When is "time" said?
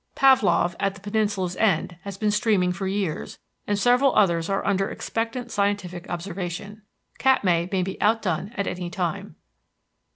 8.89-9.35